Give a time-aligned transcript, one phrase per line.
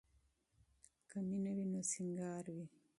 [1.09, 2.65] که مینه وي نو سینګار وي.